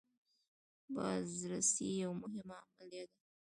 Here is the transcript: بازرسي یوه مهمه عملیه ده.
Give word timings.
بازرسي 0.95 1.85
یوه 2.01 2.15
مهمه 2.21 2.55
عملیه 2.63 3.05
ده. 3.09 3.15